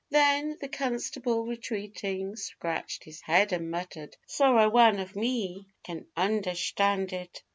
Then 0.09 0.57
the 0.59 0.67
constable, 0.67 1.45
retreating, 1.45 2.35
scratched 2.35 3.03
his 3.03 3.21
head 3.21 3.53
and 3.53 3.69
muttered 3.69 4.17
'Sorra 4.25 4.67
Wan 4.67 4.97
of 4.97 5.15
me 5.15 5.67
can 5.83 6.07
undershtand 6.17 7.13
it. 7.13 7.43